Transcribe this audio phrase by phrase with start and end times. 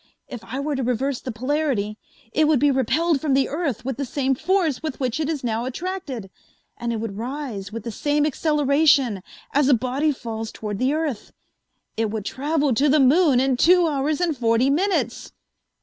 [0.27, 1.95] If I were to reverse the polarity,
[2.33, 5.43] it would be repelled from the earth with the same force with which it is
[5.43, 6.31] now attracted,
[6.75, 9.21] and it would rise with the same acceleration
[9.53, 11.33] as a body falls toward the earth.
[11.97, 15.33] It would travel to the moon in two hours and forty minutes."